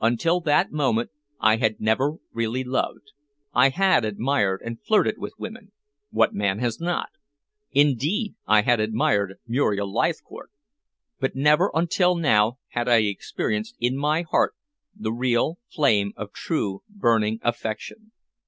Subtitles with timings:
[0.00, 1.10] Until that moment
[1.40, 3.10] I had never really loved.
[3.52, 5.72] I had admired and flirted with women.
[6.10, 7.08] What man has not?
[7.72, 10.52] Indeed, I had admired Muriel Leithcourt.
[11.18, 14.54] But never until now had I experienced in my heart
[14.94, 18.12] the real flame of true burning affection.